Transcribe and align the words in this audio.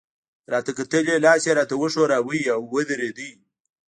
راته 0.53 0.71
کتل 0.77 1.05
يې، 1.11 1.17
لاس 1.25 1.41
يې 1.47 1.53
راته 1.59 1.75
ښوراوه، 1.93 2.39
او 2.55 2.61
ودرېد. 2.73 3.17